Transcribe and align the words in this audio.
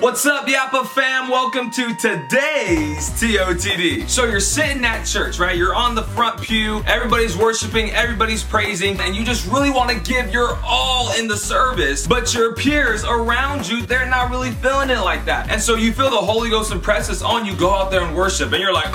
What's 0.00 0.24
up, 0.26 0.46
Yapa 0.46 0.86
fam? 0.86 1.28
Welcome 1.28 1.72
to 1.72 1.92
today's 1.92 3.10
TOTD. 3.20 4.08
So 4.08 4.26
you're 4.26 4.38
sitting 4.38 4.84
at 4.84 5.02
church, 5.02 5.40
right? 5.40 5.56
You're 5.56 5.74
on 5.74 5.96
the 5.96 6.04
front 6.04 6.40
pew, 6.40 6.84
everybody's 6.86 7.36
worshiping, 7.36 7.90
everybody's 7.90 8.44
praising, 8.44 9.00
and 9.00 9.16
you 9.16 9.24
just 9.24 9.50
really 9.50 9.70
want 9.70 9.90
to 9.90 9.98
give 10.08 10.32
your 10.32 10.56
all 10.62 11.12
in 11.18 11.26
the 11.26 11.36
service, 11.36 12.06
but 12.06 12.32
your 12.32 12.54
peers 12.54 13.02
around 13.02 13.68
you, 13.68 13.82
they're 13.82 14.08
not 14.08 14.30
really 14.30 14.52
feeling 14.52 14.88
it 14.90 15.00
like 15.00 15.24
that. 15.24 15.50
And 15.50 15.60
so 15.60 15.74
you 15.74 15.92
feel 15.92 16.10
the 16.10 16.16
Holy 16.16 16.48
Ghost 16.48 16.70
impresses 16.70 17.20
on 17.20 17.44
you, 17.44 17.56
go 17.56 17.74
out 17.74 17.90
there 17.90 18.04
and 18.04 18.16
worship, 18.16 18.52
and 18.52 18.62
you're 18.62 18.72
like, 18.72 18.94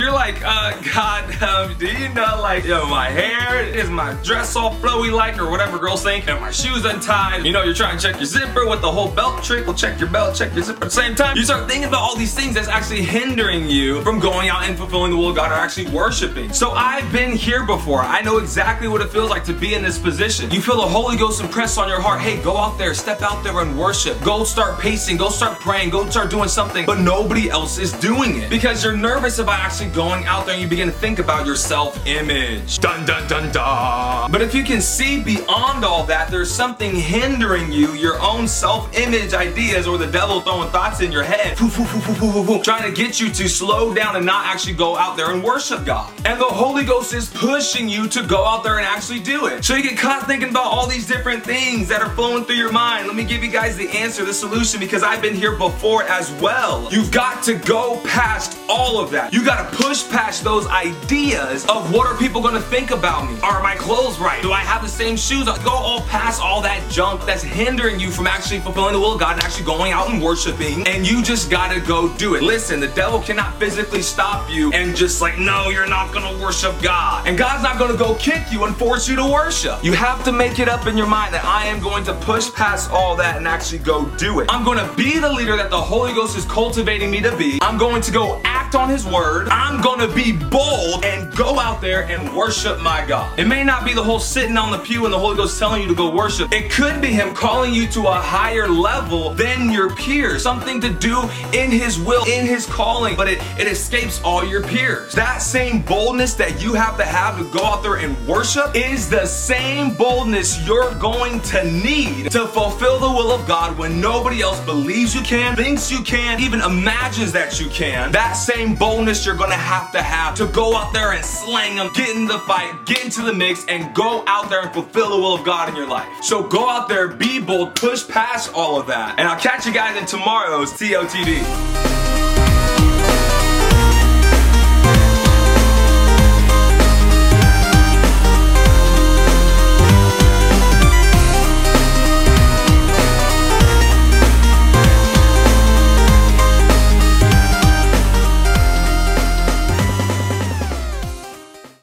you're 0.00 0.12
like, 0.12 0.42
uh, 0.44 0.80
God, 0.94 1.42
um, 1.42 1.78
do 1.78 1.86
you 1.86 2.08
know, 2.10 2.38
like, 2.40 2.64
yo, 2.64 2.86
my 2.88 3.08
hair, 3.08 3.64
is 3.64 3.90
my 3.90 4.14
dress 4.22 4.56
all 4.56 4.72
flowy 4.76 5.12
like, 5.12 5.38
or 5.38 5.50
whatever 5.50 5.78
girls 5.78 6.02
think, 6.02 6.28
and 6.28 6.40
my 6.40 6.50
shoes 6.50 6.84
untied. 6.84 7.44
You 7.44 7.52
know, 7.52 7.62
you're 7.62 7.74
trying 7.74 7.98
to 7.98 8.02
check 8.02 8.16
your 8.16 8.26
zipper 8.26 8.66
with 8.68 8.80
the 8.80 8.90
whole 8.90 9.10
belt 9.10 9.42
trick. 9.42 9.66
Well, 9.66 9.76
check 9.76 9.98
your 10.00 10.08
belt, 10.08 10.36
check 10.36 10.54
your 10.54 10.64
zipper 10.64 10.84
at 10.84 10.90
the 10.90 10.90
same 10.90 11.14
time. 11.14 11.36
You 11.36 11.44
start 11.44 11.68
thinking 11.68 11.88
about 11.88 12.02
all 12.02 12.16
these 12.16 12.34
things 12.34 12.54
that's 12.54 12.68
actually 12.68 13.02
hindering 13.02 13.68
you 13.68 14.02
from 14.02 14.18
going 14.18 14.48
out 14.48 14.64
and 14.64 14.76
fulfilling 14.76 15.10
the 15.10 15.16
will 15.16 15.30
of 15.30 15.36
God 15.36 15.50
or 15.50 15.54
actually 15.54 15.90
worshiping. 15.90 16.52
So 16.52 16.70
I've 16.70 17.10
been 17.12 17.32
here 17.32 17.64
before. 17.64 18.02
I 18.02 18.20
know 18.22 18.38
exactly 18.38 18.88
what 18.88 19.00
it 19.00 19.10
feels 19.10 19.30
like 19.30 19.44
to 19.44 19.52
be 19.52 19.74
in 19.74 19.82
this 19.82 19.98
position. 19.98 20.50
You 20.50 20.60
feel 20.60 20.76
the 20.76 20.82
Holy 20.82 21.16
Ghost 21.16 21.40
impress 21.40 21.78
on 21.78 21.88
your 21.88 22.00
heart. 22.00 22.20
Hey, 22.20 22.42
go 22.42 22.56
out 22.56 22.78
there, 22.78 22.94
step 22.94 23.22
out 23.22 23.42
there 23.42 23.58
and 23.60 23.78
worship. 23.78 24.20
Go 24.22 24.44
start 24.44 24.78
pacing, 24.80 25.16
go 25.16 25.28
start 25.28 25.58
praying, 25.60 25.90
go 25.90 26.08
start 26.08 26.30
doing 26.30 26.48
something, 26.48 26.86
but 26.86 26.98
nobody 27.00 27.50
else 27.50 27.78
is 27.78 27.92
doing 27.94 28.38
it 28.38 28.50
because 28.50 28.82
you're 28.84 28.96
nervous 28.96 29.38
about 29.38 29.60
actually 29.60 29.87
going 29.92 30.24
out 30.26 30.46
there 30.46 30.54
and 30.54 30.62
you 30.62 30.68
begin 30.68 30.88
to 30.88 30.94
think 30.94 31.18
about 31.18 31.46
your 31.46 31.56
self-image. 31.56 32.78
Dun 32.78 33.06
dun 33.06 33.26
dun 33.28 33.52
dun. 33.52 34.17
But 34.30 34.42
if 34.42 34.54
you 34.54 34.62
can 34.62 34.82
see 34.82 35.22
beyond 35.22 35.86
all 35.86 36.04
that, 36.04 36.30
there's 36.30 36.50
something 36.50 36.94
hindering 36.94 37.72
you, 37.72 37.92
your 37.94 38.20
own 38.20 38.46
self-image 38.46 39.32
ideas 39.32 39.86
or 39.86 39.96
the 39.96 40.06
devil 40.06 40.42
throwing 40.42 40.68
thoughts 40.68 41.00
in 41.00 41.10
your 41.10 41.22
head, 41.22 41.56
trying 41.56 42.82
to 42.82 42.92
get 42.94 43.20
you 43.20 43.30
to 43.30 43.48
slow 43.48 43.94
down 43.94 44.16
and 44.16 44.26
not 44.26 44.44
actually 44.44 44.74
go 44.74 44.96
out 44.96 45.16
there 45.16 45.32
and 45.32 45.42
worship 45.42 45.86
God. 45.86 46.12
And 46.26 46.38
the 46.38 46.44
Holy 46.44 46.84
Ghost 46.84 47.14
is 47.14 47.30
pushing 47.30 47.88
you 47.88 48.06
to 48.08 48.22
go 48.22 48.44
out 48.44 48.64
there 48.64 48.76
and 48.76 48.86
actually 48.86 49.20
do 49.20 49.46
it. 49.46 49.64
So 49.64 49.74
you 49.74 49.82
get 49.82 49.96
caught 49.96 50.26
thinking 50.26 50.50
about 50.50 50.66
all 50.66 50.86
these 50.86 51.06
different 51.06 51.42
things 51.42 51.88
that 51.88 52.02
are 52.02 52.10
flowing 52.10 52.44
through 52.44 52.56
your 52.56 52.72
mind. 52.72 53.06
Let 53.06 53.16
me 53.16 53.24
give 53.24 53.42
you 53.42 53.50
guys 53.50 53.78
the 53.78 53.88
answer, 53.88 54.26
the 54.26 54.34
solution, 54.34 54.78
because 54.78 55.02
I've 55.02 55.22
been 55.22 55.34
here 55.34 55.56
before 55.56 56.02
as 56.02 56.30
well. 56.32 56.92
You've 56.92 57.10
got 57.10 57.42
to 57.44 57.54
go 57.54 58.02
past 58.04 58.58
all 58.68 59.00
of 59.00 59.10
that. 59.12 59.32
You 59.32 59.42
got 59.42 59.70
to 59.70 59.76
push 59.76 60.06
past 60.10 60.44
those 60.44 60.66
ideas 60.66 61.64
of 61.66 61.92
what 61.94 62.06
are 62.06 62.16
people 62.18 62.42
going 62.42 62.54
to 62.54 62.60
think 62.60 62.90
about 62.90 63.30
me? 63.30 63.40
Are 63.40 63.62
my 63.62 63.74
clothes 63.74 64.17
right? 64.18 64.42
Do 64.42 64.52
I 64.52 64.60
have 64.60 64.82
the 64.82 64.88
same 64.88 65.16
shoes? 65.16 65.46
Go 65.46 65.70
all 65.70 66.02
past 66.02 66.40
all 66.40 66.60
that 66.62 66.88
junk 66.90 67.24
that's 67.24 67.42
hindering 67.42 67.98
you 67.98 68.10
from 68.10 68.26
actually 68.26 68.60
fulfilling 68.60 68.94
the 68.94 69.00
will 69.00 69.14
of 69.14 69.20
God 69.20 69.34
and 69.34 69.42
actually 69.42 69.64
going 69.64 69.92
out 69.92 70.10
and 70.10 70.22
worshiping. 70.22 70.86
And 70.86 71.06
you 71.06 71.22
just 71.22 71.50
got 71.50 71.72
to 71.72 71.80
go 71.80 72.12
do 72.16 72.34
it. 72.34 72.42
Listen, 72.42 72.80
the 72.80 72.88
devil 72.88 73.20
cannot 73.20 73.58
physically 73.58 74.02
stop 74.02 74.50
you 74.50 74.72
and 74.72 74.96
just 74.96 75.20
like, 75.20 75.38
no, 75.38 75.70
you're 75.70 75.88
not 75.88 76.12
to 76.14 76.42
worship 76.42 76.80
God. 76.82 77.26
And 77.26 77.36
God's 77.36 77.62
not 77.62 77.78
to 77.92 77.96
go 77.96 78.14
kick 78.16 78.52
you 78.52 78.64
and 78.64 78.76
force 78.76 79.08
you 79.08 79.16
to 79.16 79.24
worship. 79.24 79.82
You 79.82 79.92
have 79.92 80.24
to 80.24 80.32
make 80.32 80.58
it 80.58 80.68
up 80.68 80.86
in 80.86 80.96
your 80.96 81.06
mind 81.06 81.34
that 81.34 81.44
I 81.44 81.66
am 81.66 81.80
going 81.80 82.04
to 82.04 82.14
push 82.14 82.52
past 82.52 82.90
all 82.90 83.16
that 83.16 83.36
and 83.36 83.46
actually 83.46 83.78
go 83.78 84.06
do 84.16 84.40
it. 84.40 84.46
I'm 84.50 84.64
to 84.78 84.94
be 84.96 85.18
the 85.18 85.32
leader 85.32 85.56
that 85.56 85.70
the 85.70 85.80
Holy 85.80 86.12
Ghost 86.12 86.36
is 86.36 86.44
cultivating 86.44 87.10
me 87.10 87.20
to 87.20 87.36
be. 87.36 87.58
I'm 87.62 87.78
going 87.78 88.02
to 88.02 88.12
go 88.12 88.40
act 88.68 88.74
on 88.74 88.90
His 88.90 89.06
word. 89.06 89.48
I'm 89.48 89.80
to 89.98 90.14
be 90.14 90.32
bold 90.32 91.04
and 91.04 91.34
go 91.34 91.58
out 91.58 91.80
there 91.80 92.04
and 92.04 92.34
worship 92.36 92.80
my 92.80 93.04
God. 93.04 93.36
It 93.38 93.48
may 93.48 93.64
not 93.64 93.84
be 93.84 93.94
the 93.94 94.02
whole 94.02 94.20
sitting 94.20 94.56
on 94.56 94.70
the 94.70 94.78
pew 94.78 95.04
and 95.04 95.12
the 95.12 95.18
Holy 95.18 95.36
Ghost 95.36 95.58
telling 95.58 95.82
you 95.82 95.88
to 95.88 95.94
go 95.94 96.14
worship. 96.14 96.52
It 96.52 96.70
could 96.70 97.00
be 97.00 97.08
Him 97.08 97.34
calling 97.34 97.74
you 97.74 97.88
to 97.88 98.06
a 98.06 98.14
higher 98.14 98.68
level 98.68 99.30
than 99.34 99.70
your 99.70 99.94
peers. 99.94 100.42
Something 100.42 100.80
to 100.82 100.90
do 100.90 101.22
in 101.52 101.70
His 101.70 101.98
will, 101.98 102.24
in 102.26 102.46
His 102.46 102.64
calling, 102.66 103.16
but 103.16 103.28
it, 103.28 103.42
it 103.58 103.66
escapes 103.66 104.22
all 104.22 104.44
your 104.44 104.62
peers. 104.62 105.12
That 105.14 105.38
same 105.38 105.82
boldness 105.82 106.34
that 106.34 106.62
you 106.62 106.74
have 106.74 106.96
to 106.98 107.04
have 107.04 107.38
to 107.38 107.44
go 107.50 107.64
out 107.64 107.82
there 107.82 107.96
and 107.96 108.16
worship 108.26 108.76
is 108.76 109.10
the 109.10 109.26
same 109.26 109.94
boldness 109.94 110.64
you're 110.64 110.94
going 110.94 111.40
to 111.40 111.64
need 111.64 112.30
to 112.30 112.46
fulfill 112.46 113.00
the 113.00 113.10
will 113.10 113.32
of 113.32 113.46
God 113.48 113.76
when 113.76 114.00
nobody 114.00 114.42
else 114.42 114.60
believes 114.60 115.14
you 115.14 115.22
can, 115.22 115.56
thinks 115.56 115.90
you 115.90 116.02
can, 116.02 116.40
even 116.40 116.60
imagines 116.60 117.32
that 117.32 117.58
you 117.58 117.68
can. 117.68 118.12
That 118.12 118.34
same 118.58 118.74
boldness 118.74 119.24
you're 119.24 119.36
gonna 119.36 119.54
have 119.54 119.92
to 119.92 120.02
have 120.02 120.34
to 120.34 120.44
go 120.48 120.76
out 120.76 120.92
there 120.92 121.12
and 121.12 121.24
slang 121.24 121.76
them, 121.76 121.88
get 121.94 122.16
in 122.16 122.26
the 122.26 122.40
fight, 122.40 122.74
get 122.86 123.04
into 123.04 123.22
the 123.22 123.32
mix, 123.32 123.64
and 123.68 123.94
go 123.94 124.24
out 124.26 124.50
there 124.50 124.62
and 124.62 124.72
fulfill 124.72 125.10
the 125.10 125.16
will 125.16 125.34
of 125.34 125.44
God 125.44 125.68
in 125.68 125.76
your 125.76 125.86
life. 125.86 126.08
So 126.22 126.42
go 126.42 126.68
out 126.68 126.88
there, 126.88 127.06
be 127.06 127.40
bold, 127.40 127.76
push 127.76 128.08
past 128.08 128.52
all 128.52 128.80
of 128.80 128.88
that. 128.88 129.14
And 129.16 129.28
I'll 129.28 129.38
catch 129.38 129.64
you 129.64 129.72
guys 129.72 129.96
in 129.96 130.06
tomorrow's 130.06 130.72
TOTD. 130.72 131.97